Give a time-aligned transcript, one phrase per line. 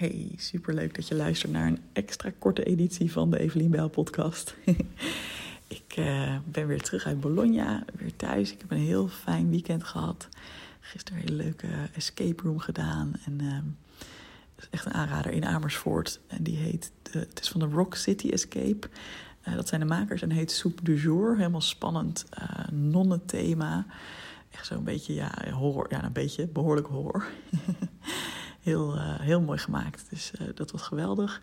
[0.00, 4.54] Hey, superleuk dat je luistert naar een extra korte editie van de Evelien Bijl podcast.
[5.78, 8.52] ik uh, ben weer terug uit Bologna, weer thuis.
[8.52, 10.28] Ik heb een heel fijn weekend gehad.
[10.80, 13.12] Gisteren een hele leuke escape room gedaan.
[13.24, 13.52] En uh,
[14.54, 16.20] dat is echt een aanrader in Amersfoort.
[16.26, 18.88] En die heet, het is van de Rock City Escape.
[19.48, 21.36] Uh, dat zijn de makers en heet Soup du Jour.
[21.36, 23.86] Helemaal spannend uh, nonnenthema.
[24.50, 25.86] Echt zo'n beetje, ja, horror.
[25.88, 27.24] Ja, een beetje, behoorlijk horror.
[28.60, 30.06] heel, uh, heel mooi gemaakt.
[30.10, 31.42] Dus uh, dat was geweldig.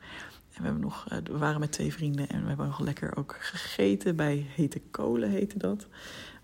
[0.54, 3.18] En we, hebben nog, uh, we waren met twee vrienden en we hebben nog lekker
[3.18, 5.87] ook gegeten bij Hete Kolen, heette dat.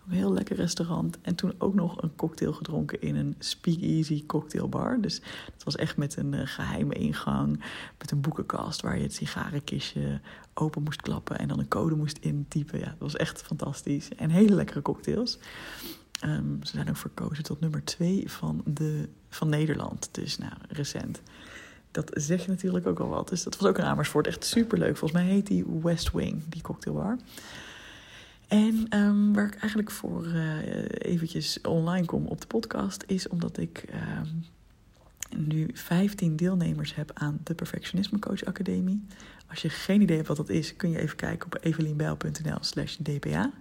[0.07, 1.21] Een heel lekker restaurant.
[1.21, 5.01] En toen ook nog een cocktail gedronken in een speakeasy cocktailbar.
[5.01, 5.19] Dus
[5.53, 7.63] dat was echt met een geheime ingang.
[7.97, 10.19] Met een boekenkast waar je het sigarenkistje
[10.53, 11.39] open moest klappen.
[11.39, 12.79] En dan een code moest intypen.
[12.79, 14.09] Ja, dat was echt fantastisch.
[14.15, 15.39] En hele lekkere cocktails.
[16.25, 20.09] Um, ze zijn ook verkozen tot nummer twee van, de, van Nederland.
[20.11, 21.21] Dus nou, recent.
[21.91, 23.29] Dat zegt natuurlijk ook al wat.
[23.29, 24.27] Dus dat was ook een Amersfoort.
[24.27, 24.97] Echt superleuk.
[24.97, 27.17] Volgens mij heet die West Wing, die cocktailbar.
[28.47, 30.57] En um, waar ik eigenlijk voor uh,
[30.97, 33.03] eventjes online kom op de podcast...
[33.07, 33.85] is omdat ik
[34.19, 34.45] um,
[35.47, 39.05] nu 15 deelnemers heb aan de Perfectionisme Coach Academie.
[39.49, 40.75] Als je geen idee hebt wat dat is...
[40.75, 43.51] kun je even kijken op evelienbijl.nl slash dpa...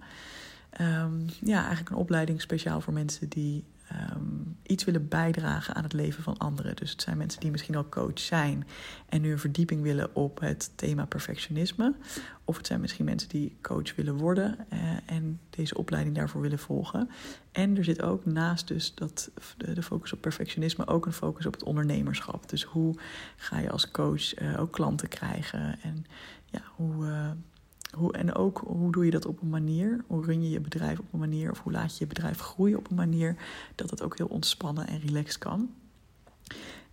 [0.81, 5.93] Um, ja, eigenlijk een opleiding speciaal voor mensen die um, iets willen bijdragen aan het
[5.93, 6.75] leven van anderen.
[6.75, 8.67] Dus het zijn mensen die misschien al coach zijn
[9.09, 11.93] en nu een verdieping willen op het thema perfectionisme.
[12.43, 16.59] Of het zijn misschien mensen die coach willen worden uh, en deze opleiding daarvoor willen
[16.59, 17.09] volgen.
[17.51, 21.53] En er zit ook naast dus dat, de, focus op perfectionisme ook een focus op
[21.53, 22.49] het ondernemerschap.
[22.49, 22.95] Dus hoe
[23.35, 26.05] ga je als coach uh, ook klanten krijgen en
[26.45, 27.05] ja, hoe...
[27.05, 27.29] Uh,
[27.97, 30.99] hoe, en ook hoe doe je dat op een manier, hoe run je je bedrijf
[30.99, 33.35] op een manier, of hoe laat je je bedrijf groeien op een manier
[33.75, 35.69] dat het ook heel ontspannen en relaxed kan.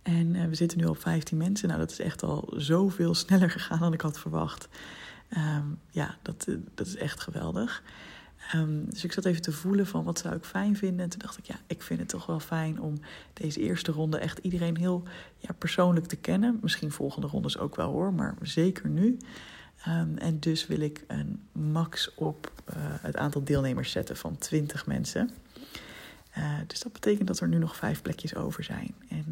[0.01, 1.67] En uh, we zitten nu op 15 mensen.
[1.67, 4.67] Nou, dat is echt al zoveel sneller gegaan dan ik had verwacht.
[5.37, 7.83] Um, ja, dat, dat is echt geweldig.
[8.55, 10.99] Um, dus ik zat even te voelen van wat zou ik fijn vinden.
[10.99, 12.99] En toen dacht ik, ja, ik vind het toch wel fijn om
[13.33, 15.03] deze eerste ronde echt iedereen heel
[15.37, 16.59] ja, persoonlijk te kennen.
[16.61, 19.17] Misschien volgende rondes ook wel hoor, maar zeker nu.
[19.87, 24.85] Um, en dus wil ik een max op uh, het aantal deelnemers zetten van 20
[24.85, 25.29] mensen.
[26.37, 28.93] Uh, dus dat betekent dat er nu nog vijf plekjes over zijn.
[29.09, 29.25] En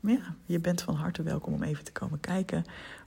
[0.00, 2.64] uh, ja, je bent van harte welkom om even te komen kijken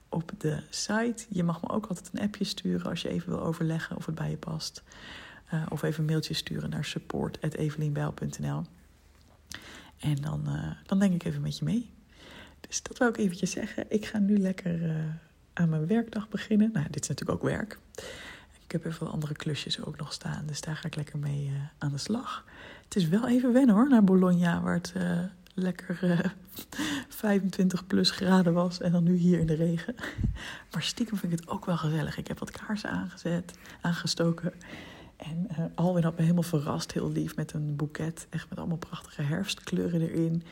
[0.09, 1.25] op de site.
[1.30, 4.16] Je mag me ook altijd een appje sturen als je even wil overleggen of het
[4.16, 4.84] bij je past.
[5.69, 8.64] of even een mailtje sturen naar support.evelienbijl.nl.
[10.00, 10.50] En dan,
[10.86, 11.90] dan denk ik even met je mee.
[12.59, 13.86] Dus dat wil ik eventjes zeggen.
[13.90, 14.96] Ik ga nu lekker
[15.57, 16.69] aan mijn werkdag beginnen.
[16.73, 17.79] Nou, dit is natuurlijk ook werk.
[18.63, 21.45] Ik heb even wat andere klusjes ook nog staan, dus daar ga ik lekker mee
[21.45, 22.45] uh, aan de slag.
[22.84, 25.19] Het is wel even wennen hoor, naar Bologna, waar het uh,
[25.53, 26.19] lekker uh,
[27.07, 29.95] 25 plus graden was en dan nu hier in de regen.
[30.72, 32.18] Maar stiekem vind ik het ook wel gezellig.
[32.18, 34.53] Ik heb wat kaarsen aangezet, aangestoken.
[35.18, 38.28] En uh, Alwin had me helemaal verrast, heel lief, met een boeket.
[38.29, 40.44] Echt met allemaal prachtige herfstkleuren erin.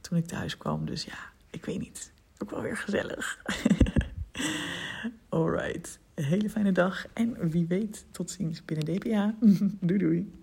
[0.00, 0.86] Toen ik thuis kwam.
[0.86, 1.18] Dus ja,
[1.50, 2.12] ik weet niet.
[2.38, 3.38] Ook wel weer gezellig.
[5.28, 9.34] Alright, een hele fijne dag en wie weet tot ziens binnen DPA.
[9.80, 10.32] doei doei.